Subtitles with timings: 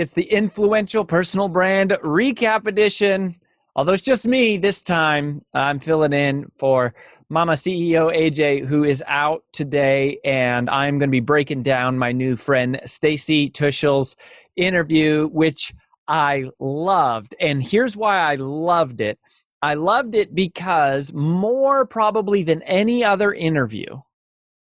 [0.00, 3.36] It's the influential personal brand recap edition.
[3.76, 6.94] Although it's just me this time, I'm filling in for
[7.28, 12.12] Mama CEO AJ, who is out today, and I'm going to be breaking down my
[12.12, 14.16] new friend Stacy Tuschl's
[14.56, 15.74] interview, which
[16.08, 17.34] I loved.
[17.38, 19.18] And here's why I loved it
[19.62, 24.00] I loved it because more probably than any other interview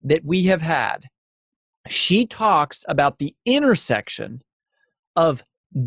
[0.02, 1.08] that we have had,
[1.88, 4.42] she talks about the intersection
[5.16, 5.42] of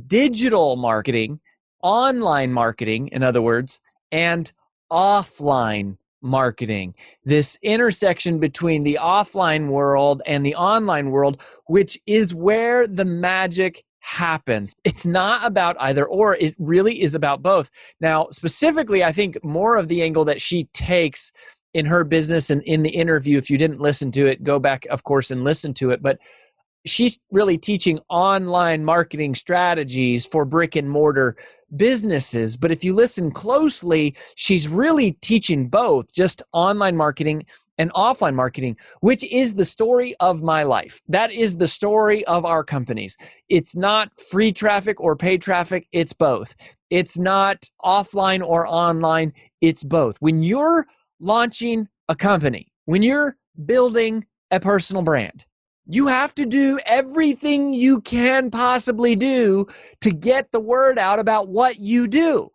[0.07, 1.39] digital marketing,
[1.81, 3.81] online marketing, in other words,
[4.11, 4.51] and
[4.91, 6.95] offline marketing.
[7.23, 13.83] This intersection between the offline world and the online world, which is where the magic
[13.99, 14.75] happens.
[14.83, 17.71] It's not about either or, it really is about both.
[17.99, 21.31] Now, specifically, I think more of the angle that she takes
[21.73, 24.85] in her business and in the interview, if you didn't listen to it, go back,
[24.89, 26.01] of course, and listen to it.
[26.01, 26.19] But
[26.85, 31.35] she's really teaching online marketing strategies for brick and mortar
[31.75, 32.55] businesses.
[32.55, 37.45] But if you listen closely, she's really teaching both just online marketing
[37.77, 41.01] and offline marketing, which is the story of my life.
[41.09, 43.17] That is the story of our companies.
[43.49, 46.55] It's not free traffic or paid traffic, it's both.
[46.89, 50.15] It's not offline or online, it's both.
[50.19, 50.85] When you're
[51.19, 53.35] launching a company, when you're
[53.65, 55.43] building a personal brand,
[55.87, 59.67] you have to do everything you can possibly do
[60.01, 62.49] to get the word out about what you do.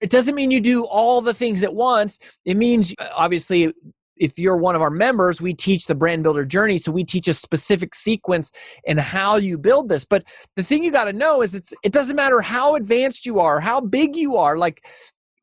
[0.00, 2.18] It doesn't mean you do all the things at once.
[2.44, 3.72] It means, obviously,
[4.16, 6.78] if you're one of our members, we teach the brand builder journey.
[6.78, 8.52] So we teach a specific sequence
[8.86, 10.04] and how you build this.
[10.04, 10.24] But
[10.56, 13.60] the thing you got to know is it's it doesn't matter how advanced you are,
[13.60, 14.56] how big you are.
[14.56, 14.84] Like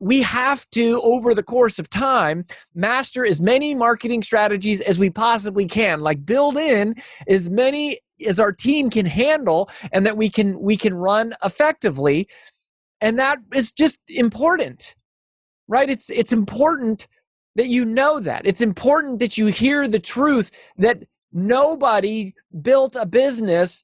[0.00, 5.10] we have to, over the course of time, master as many marketing strategies as we
[5.10, 6.00] possibly can.
[6.00, 6.94] Like build in
[7.28, 12.28] as many as our team can handle and that we can we can run effectively.
[13.00, 14.94] And that is just important.
[15.68, 15.90] Right?
[15.90, 17.08] It's it's important
[17.56, 18.42] that you know that.
[18.44, 21.02] It's important that you hear the truth that
[21.32, 23.82] nobody built a business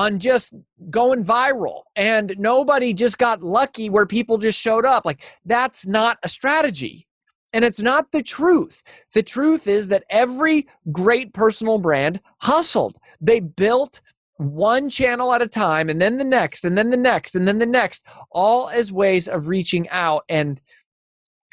[0.00, 0.54] on just
[0.88, 5.04] going viral and nobody just got lucky where people just showed up.
[5.04, 7.06] Like, that's not a strategy.
[7.52, 8.82] And it's not the truth.
[9.12, 12.96] The truth is that every great personal brand hustled.
[13.20, 14.00] They built
[14.36, 17.58] one channel at a time and then the next and then the next and then
[17.58, 20.24] the next, all as ways of reaching out.
[20.30, 20.62] And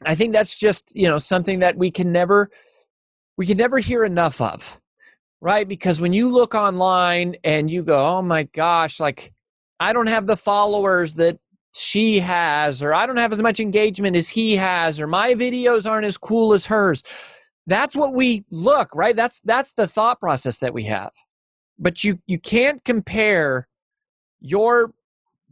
[0.06, 2.50] I think that's just, you know, something that we can never
[3.36, 4.80] we can never hear enough of
[5.42, 5.68] right?
[5.68, 9.34] Because when you look online and you go, oh my gosh, like
[9.80, 11.40] I don't have the followers that
[11.76, 15.90] she has, or I don't have as much engagement as he has, or my videos
[15.90, 17.04] aren't as cool as hers.
[17.68, 19.16] That's what we look, right?
[19.16, 21.12] That's that's the thought process that we have.
[21.78, 23.68] But you you can't compare
[24.40, 24.94] your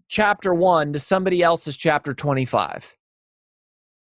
[0.08, 2.96] chapter 1 to somebody else's chapter 25.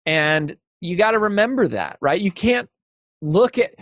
[0.07, 2.21] And you got to remember that, right?
[2.21, 2.69] You can't
[3.21, 3.75] look at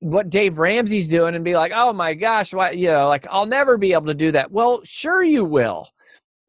[0.00, 3.46] what Dave Ramsey's doing and be like, oh my gosh, what, you know, like I'll
[3.46, 4.50] never be able to do that.
[4.50, 5.88] Well, sure you will.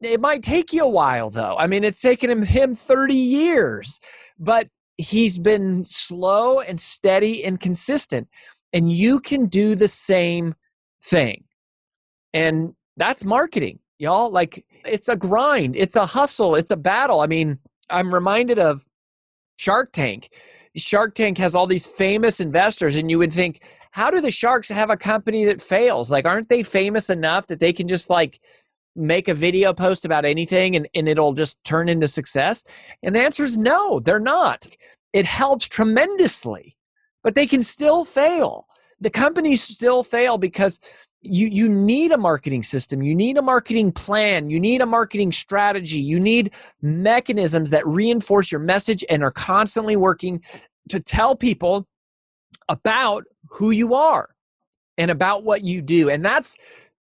[0.00, 1.56] It might take you a while though.
[1.56, 4.00] I mean, it's taken him, him 30 years,
[4.38, 8.28] but he's been slow and steady and consistent.
[8.72, 10.54] And you can do the same
[11.02, 11.44] thing.
[12.34, 14.30] And that's marketing, y'all.
[14.30, 17.20] Like it's a grind, it's a hustle, it's a battle.
[17.20, 17.58] I mean,
[17.88, 18.86] I'm reminded of
[19.56, 20.30] Shark Tank.
[20.78, 23.60] Shark Tank has all these famous investors, and you would think,
[23.90, 26.10] how do the sharks have a company that fails?
[26.10, 28.40] Like, aren't they famous enough that they can just like
[28.94, 32.64] make a video post about anything and, and it'll just turn into success?
[33.02, 34.66] And the answer is no, they're not.
[35.12, 36.76] It helps tremendously,
[37.22, 38.66] but they can still fail.
[39.00, 40.80] The companies still fail because
[41.22, 45.32] you you need a marketing system you need a marketing plan you need a marketing
[45.32, 50.40] strategy you need mechanisms that reinforce your message and are constantly working
[50.88, 51.86] to tell people
[52.68, 54.30] about who you are
[54.96, 56.56] and about what you do and that's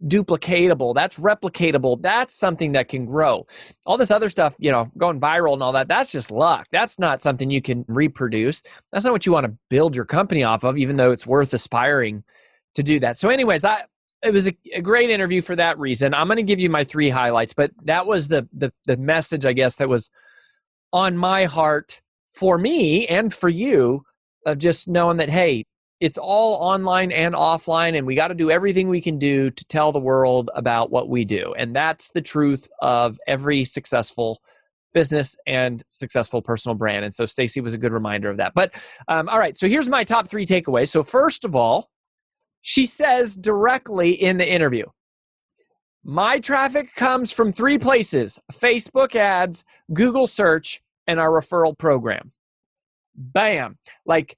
[0.06, 3.48] duplicatable that's replicatable that's something that can grow.
[3.86, 6.68] All this other stuff you know going viral and all that that's just luck.
[6.72, 8.62] That's not something you can reproduce.
[8.92, 11.54] That's not what you want to build your company off of even though it's worth
[11.54, 12.24] aspiring
[12.75, 13.18] to do that.
[13.18, 13.86] So anyways i
[14.24, 16.16] it was a, a, great interview for that reason.
[16.16, 19.45] I'm going to give you my three highlights, but that was the, the the message
[19.45, 20.10] I guess that was
[20.92, 22.01] on my heart
[22.38, 24.04] for me and for you
[24.45, 25.63] of just knowing that hey,
[26.00, 29.66] it's all online and offline and we got to do everything we can do to
[29.66, 31.56] tell the world about what we do.
[31.57, 34.39] And that's the truth of every successful
[34.94, 37.04] business and successful personal brand.
[37.04, 38.54] And so Stacy was a good reminder of that.
[38.54, 38.74] But
[39.07, 40.89] um, all right, so here's my top 3 takeaways.
[40.89, 41.89] So first of all,
[42.62, 44.86] she says directly in the interview
[46.04, 49.63] My traffic comes from three places Facebook ads,
[49.94, 52.31] Google search, and our referral program.
[53.15, 53.77] Bam.
[54.06, 54.38] Like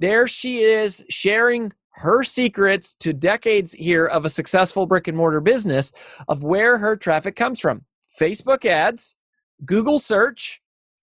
[0.00, 5.40] there she is sharing her secrets to decades here of a successful brick and mortar
[5.40, 5.92] business
[6.28, 7.84] of where her traffic comes from
[8.20, 9.16] Facebook ads,
[9.64, 10.60] Google search,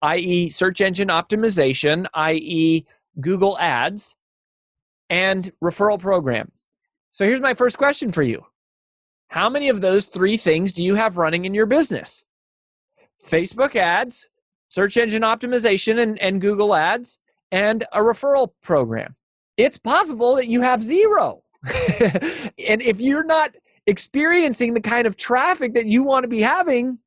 [0.02, 2.84] i.e., search engine optimization, i.e.,
[3.20, 4.16] Google ads,
[5.08, 6.52] and referral program.
[7.10, 8.44] So here's my first question for you
[9.28, 12.24] How many of those three things do you have running in your business?
[13.24, 14.28] Facebook ads,
[14.74, 17.18] search engine optimization, and, and Google ads,
[17.52, 19.14] and a referral program.
[19.56, 21.42] It's possible that you have zero.
[21.64, 23.54] and if you're not
[23.86, 26.98] experiencing the kind of traffic that you want to be having,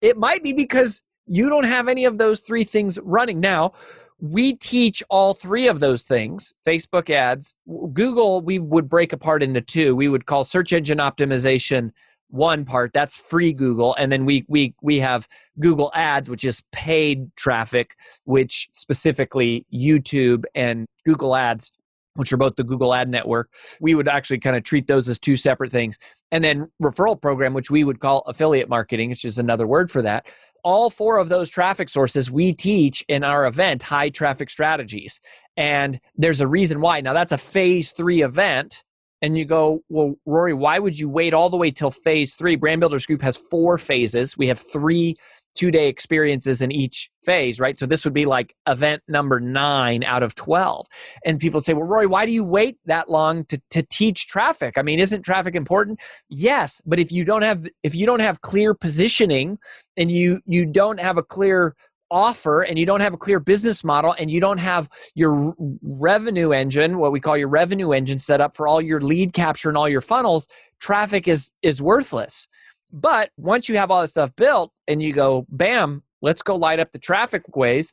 [0.00, 3.40] it might be because you don't have any of those three things running.
[3.40, 3.72] Now,
[4.20, 7.54] we teach all three of those things facebook ads
[7.92, 11.90] google we would break apart into two we would call search engine optimization
[12.28, 15.28] one part that's free google and then we we we have
[15.60, 21.70] google ads which is paid traffic which specifically youtube and google ads
[22.14, 23.50] which are both the google ad network
[23.80, 25.98] we would actually kind of treat those as two separate things
[26.32, 30.02] and then referral program which we would call affiliate marketing which is another word for
[30.02, 30.26] that
[30.66, 35.20] all four of those traffic sources we teach in our event, High Traffic Strategies.
[35.56, 37.00] And there's a reason why.
[37.00, 38.82] Now, that's a phase three event.
[39.26, 42.54] And you go, well, Rory, why would you wait all the way till phase three?
[42.54, 44.38] Brand Builders Group has four phases.
[44.38, 45.16] We have three
[45.56, 47.76] two day experiences in each phase, right?
[47.76, 50.86] So this would be like event number nine out of 12.
[51.24, 54.78] And people say, well, Rory, why do you wait that long to, to teach traffic?
[54.78, 55.98] I mean, isn't traffic important?
[56.28, 59.58] Yes, but if you don't have if you don't have clear positioning
[59.96, 61.74] and you you don't have a clear
[62.10, 66.52] offer and you don't have a clear business model and you don't have your revenue
[66.52, 69.76] engine what we call your revenue engine set up for all your lead capture and
[69.76, 70.46] all your funnels
[70.78, 72.48] traffic is is worthless
[72.92, 76.80] but once you have all this stuff built and you go, bam, let's go light
[76.80, 77.92] up the traffic ways.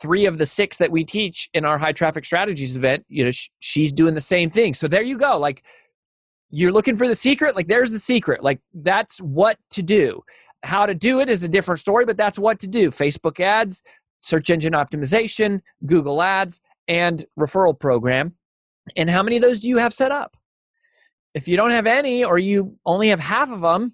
[0.00, 3.30] Three of the six that we teach in our high traffic strategies event, you know,
[3.30, 4.74] sh- she's doing the same thing.
[4.74, 5.38] So there you go.
[5.38, 5.64] Like
[6.50, 8.42] you're looking for the secret, like there's the secret.
[8.42, 10.22] Like that's what to do.
[10.64, 12.90] How to do it is a different story, but that's what to do.
[12.90, 13.82] Facebook ads,
[14.18, 18.34] search engine optimization, Google ads, and referral program.
[18.96, 20.36] And how many of those do you have set up?
[21.34, 23.92] If you don't have any or you only have half of them,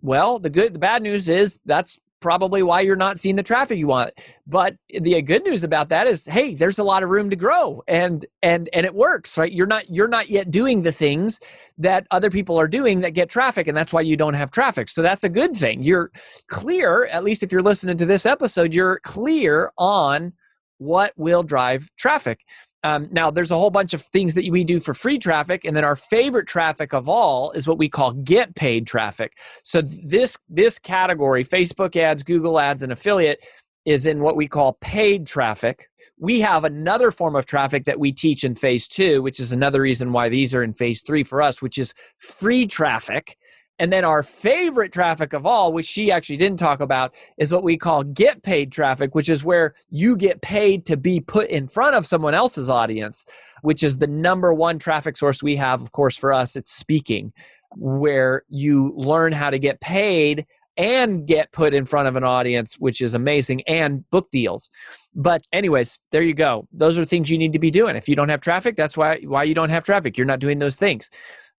[0.00, 3.78] well, the good, the bad news is that's probably why you're not seeing the traffic
[3.78, 4.12] you want.
[4.46, 7.82] But the good news about that is, hey, there's a lot of room to grow,
[7.86, 9.52] and and and it works, right?
[9.52, 11.40] You're not you're not yet doing the things
[11.78, 14.88] that other people are doing that get traffic, and that's why you don't have traffic.
[14.88, 15.82] So that's a good thing.
[15.82, 16.10] You're
[16.48, 20.32] clear, at least if you're listening to this episode, you're clear on
[20.78, 22.40] what will drive traffic.
[22.86, 25.76] Um, now, there's a whole bunch of things that we do for free traffic, and
[25.76, 29.38] then our favorite traffic of all is what we call get paid traffic.
[29.64, 33.44] So this this category, Facebook ads, Google ads, and affiliate,
[33.86, 35.88] is in what we call paid traffic.
[36.18, 39.80] We have another form of traffic that we teach in phase two, which is another
[39.80, 43.36] reason why these are in phase three for us, which is free traffic.
[43.78, 47.64] And then our favorite traffic of all, which she actually didn't talk about, is what
[47.64, 51.68] we call get paid traffic, which is where you get paid to be put in
[51.68, 53.24] front of someone else's audience,
[53.62, 55.82] which is the number one traffic source we have.
[55.82, 57.32] Of course, for us, it's speaking,
[57.76, 60.46] where you learn how to get paid
[60.78, 64.70] and get put in front of an audience, which is amazing, and book deals.
[65.14, 66.68] But anyways, there you go.
[66.72, 67.96] Those are things you need to be doing.
[67.96, 70.18] If you don't have traffic, that's why why you don't have traffic.
[70.18, 71.10] You're not doing those things.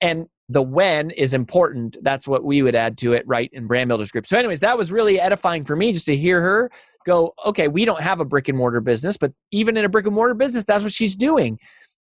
[0.01, 1.97] And the when is important.
[2.01, 4.25] That's what we would add to it, right, in Brand Builders Group.
[4.25, 6.71] So, anyways, that was really edifying for me just to hear her
[7.05, 10.05] go, okay, we don't have a brick and mortar business, but even in a brick
[10.05, 11.57] and mortar business, that's what she's doing.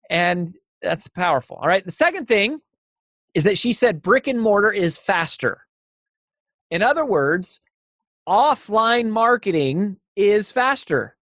[0.09, 0.49] And
[0.81, 1.57] that's powerful.
[1.57, 1.85] All right.
[1.85, 2.59] The second thing
[3.33, 5.61] is that she said brick and mortar is faster.
[6.71, 7.61] In other words,
[8.27, 11.15] offline marketing is faster.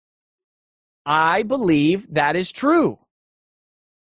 [1.06, 2.98] I believe that is true.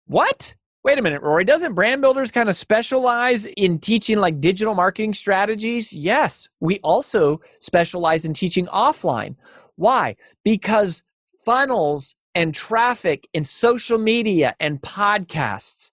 [0.06, 0.56] What?
[0.86, 1.44] Wait a minute, Rory.
[1.44, 5.92] Doesn't brand builders kind of specialize in teaching like digital marketing strategies?
[5.92, 6.48] Yes.
[6.60, 9.36] We also specialize in teaching offline.
[9.78, 10.16] Why?
[10.44, 11.02] Because
[11.44, 15.90] funnels and traffic and social media and podcasts,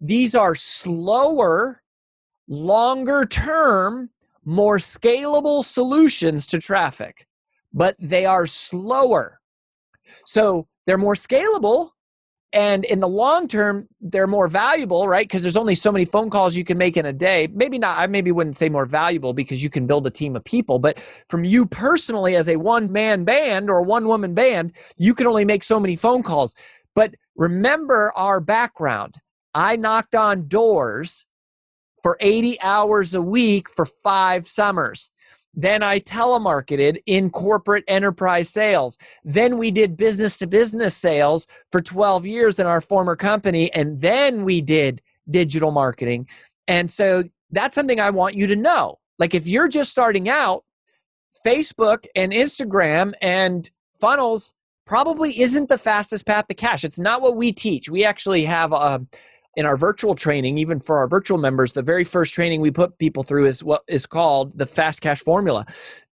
[0.00, 1.82] these are slower,
[2.46, 4.10] longer term,
[4.44, 7.26] more scalable solutions to traffic,
[7.72, 9.40] but they are slower.
[10.24, 11.90] So they're more scalable
[12.52, 15.26] and in the long term they're more valuable right?
[15.26, 17.48] Because there's only so many phone calls you can make in a day.
[17.52, 20.44] Maybe not i maybe wouldn't say more valuable because you can build a team of
[20.44, 20.98] people but
[21.28, 25.44] from you personally as a one man band or one woman band you can only
[25.44, 26.54] make so many phone calls.
[26.94, 29.16] But remember our background.
[29.54, 31.26] I knocked on doors
[32.02, 35.10] for 80 hours a week for 5 summers
[35.56, 38.98] then I telemarketed in corporate enterprise sales.
[39.24, 43.72] Then we did business to business sales for 12 years in our former company.
[43.72, 46.28] And then we did digital marketing.
[46.68, 48.98] And so that's something I want you to know.
[49.18, 50.64] Like if you're just starting out,
[51.44, 54.52] Facebook and Instagram and funnels
[54.84, 56.84] probably isn't the fastest path to cash.
[56.84, 57.88] It's not what we teach.
[57.88, 59.04] We actually have a
[59.56, 62.98] in our virtual training, even for our virtual members, the very first training we put
[62.98, 65.66] people through is what is called the fast cash formula.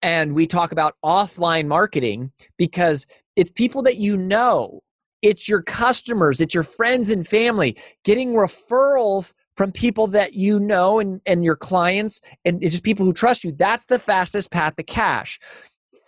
[0.02, 4.80] And we talk about offline marketing because it's people that you know,
[5.23, 11.00] it's your customers, it's your friends and family, getting referrals from people that you know
[11.00, 13.52] and, and your clients and just people who trust you.
[13.52, 15.40] That's the fastest path to cash.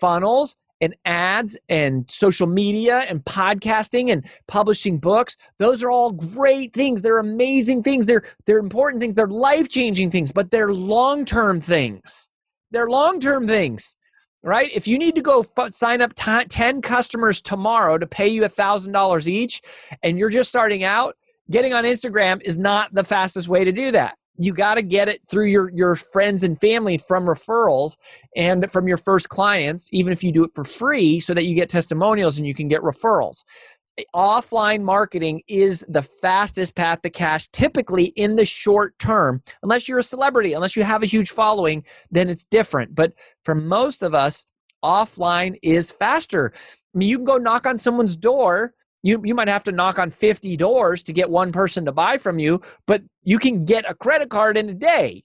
[0.01, 5.37] Funnels and ads and social media and podcasting and publishing books.
[5.59, 7.03] Those are all great things.
[7.03, 8.07] They're amazing things.
[8.07, 9.15] They're they're important things.
[9.15, 12.29] They're life-changing things but they're long-term things.
[12.71, 13.97] They're long-term things
[14.43, 14.71] right?
[14.75, 18.41] If you need to go f- sign up t- 10 customers tomorrow to pay you
[18.41, 19.61] $1000 each
[20.03, 21.15] and you're just starting out
[21.51, 25.09] getting on instagram is not the fastest way to do that you got to get
[25.09, 27.97] it through your your friends and family from referrals
[28.35, 31.55] and from your first clients even if you do it for free so that you
[31.55, 33.45] get testimonials and you can get referrals.
[34.15, 39.43] Offline marketing is the fastest path to cash typically in the short term.
[39.63, 42.95] Unless you're a celebrity unless you have a huge following then it's different.
[42.95, 43.13] But
[43.45, 44.47] for most of us
[44.83, 46.53] offline is faster.
[46.95, 49.99] I mean you can go knock on someone's door you you might have to knock
[49.99, 53.89] on 50 doors to get one person to buy from you but you can get
[53.89, 55.25] a credit card in a day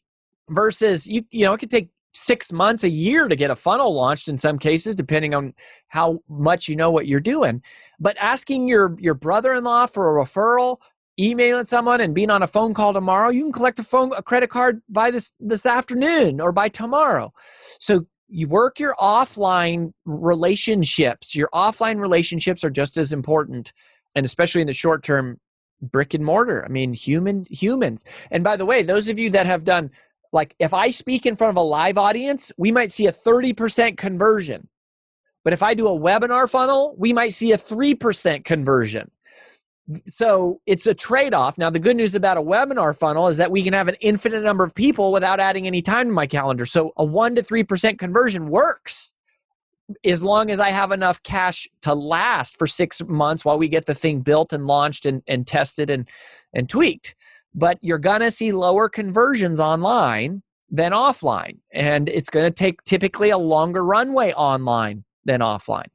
[0.50, 3.94] versus you you know it could take 6 months a year to get a funnel
[3.94, 5.54] launched in some cases depending on
[5.90, 7.62] how much you know what you're doing.
[8.00, 10.78] But asking your your brother-in-law for a referral
[11.20, 14.22] emailing someone and being on a phone call tomorrow you can collect a phone a
[14.22, 17.34] credit card by this this afternoon or by tomorrow.
[17.80, 21.36] So you work your offline relationships.
[21.36, 23.72] Your offline relationships are just as important,
[24.16, 25.40] and especially in the short term,
[25.82, 26.64] brick and mortar.
[26.66, 28.04] I mean, human humans.
[28.32, 29.92] And by the way, those of you that have done
[30.32, 33.98] like if I speak in front of a live audience, we might see a 30%
[33.98, 34.68] conversion.
[35.46, 39.12] But if I do a webinar funnel, we might see a 3% conversion
[40.08, 41.58] so it's a trade-off.
[41.58, 44.44] Now the good news about a webinar funnel is that we can have an infinite
[44.44, 46.66] number of people without adding any time to my calendar.
[46.66, 49.14] So a 1 to 3% conversion works
[50.04, 53.86] as long as i have enough cash to last for six months while we get
[53.86, 56.10] the thing built and launched and, and tested and,
[56.54, 57.16] and tweaked.
[57.54, 63.38] But you're to see lower conversions online than offline and it's to take typically a
[63.38, 65.88] longer runway online than offline.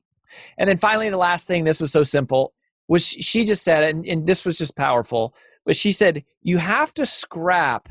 [0.56, 2.52] And then finally the last thing this was so simple
[2.90, 5.32] was she just said, and, and this was just powerful,
[5.64, 7.88] but she said, you have to scrap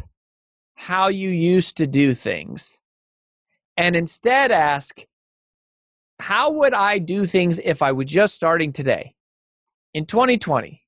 [0.75, 2.81] how you used to do things
[3.77, 5.05] and instead ask,
[6.19, 9.15] how would I do things if I was just starting today
[9.93, 10.81] in 2020?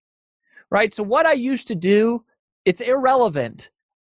[0.70, 0.94] Right?
[0.94, 2.26] So what I used to do,
[2.66, 3.72] it's irrelevant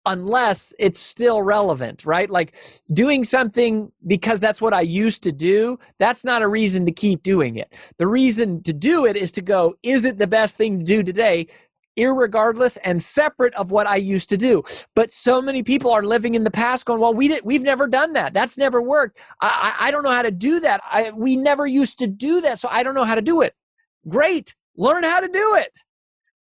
[0.06, 2.28] unless it's still relevant, right?
[2.28, 2.54] Like
[2.92, 7.22] doing something because that's what I used to do, that's not a reason to keep
[7.22, 7.72] doing it.
[7.96, 11.02] The reason to do it is to go, is it the best thing to do
[11.02, 11.48] today?
[11.96, 14.62] irregardless and separate of what I used to do.
[14.94, 17.86] But so many people are living in the past going, well, we did, we've never
[17.86, 18.34] done that.
[18.34, 19.18] That's never worked.
[19.40, 20.80] I, I, I don't know how to do that.
[20.84, 23.54] I, we never used to do that, so I don't know how to do it.
[24.08, 24.54] Great.
[24.76, 25.72] Learn how to do it.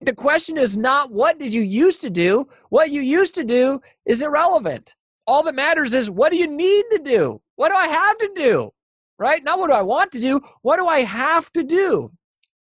[0.00, 2.49] The question is not what did you used to do?
[2.71, 4.95] What you used to do is irrelevant.
[5.26, 7.40] All that matters is what do you need to do?
[7.57, 8.73] What do I have to do?
[9.19, 9.43] Right?
[9.43, 10.40] Not what do I want to do?
[10.62, 12.12] What do I have to do?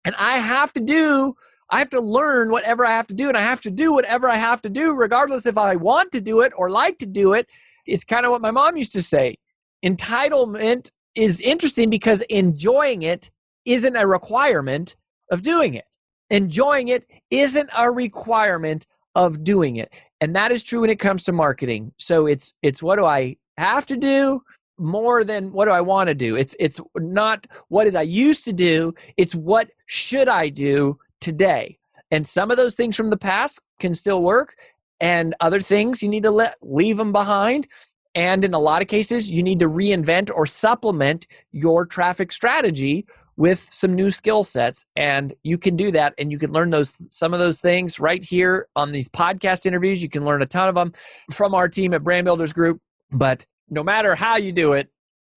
[0.03, 1.35] And I have to do,
[1.69, 4.27] I have to learn whatever I have to do, and I have to do whatever
[4.27, 7.33] I have to do, regardless if I want to do it or like to do
[7.33, 7.47] it.
[7.85, 9.37] It's kind of what my mom used to say.
[9.85, 13.29] Entitlement is interesting because enjoying it
[13.65, 14.95] isn't a requirement
[15.31, 15.96] of doing it
[16.29, 19.91] enjoying it isn't a requirement of doing it
[20.21, 21.91] and that is true when it comes to marketing.
[21.97, 24.41] So it's it's what do i have to do
[24.77, 26.35] more than what do i want to do?
[26.35, 31.77] It's it's not what did i used to do it's what should i do today.
[32.11, 34.55] And some of those things from the past can still work
[34.99, 37.67] and other things you need to let leave them behind
[38.15, 43.05] and in a lot of cases you need to reinvent or supplement your traffic strategy
[43.37, 46.95] with some new skill sets and you can do that and you can learn those
[47.11, 50.67] some of those things right here on these podcast interviews you can learn a ton
[50.67, 50.91] of them
[51.31, 54.89] from our team at brand builders group but no matter how you do it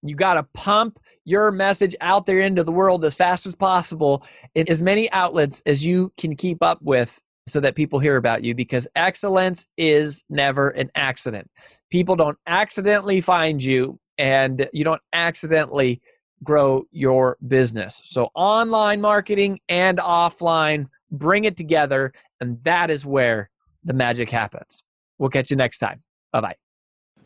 [0.03, 4.25] you got to pump your message out there into the world as fast as possible
[4.55, 8.45] in as many outlets as you can keep up with so that people hear about
[8.45, 11.51] you because excellence is never an accident.
[11.91, 16.01] People don't accidentally find you and you don't accidentally
[16.43, 18.03] grow your business.
[18.05, 23.51] So, online marketing and offline, bring it together, and that is where
[23.85, 24.83] the magic happens.
[25.19, 26.03] We'll catch you next time.
[26.33, 26.60] Bye bye.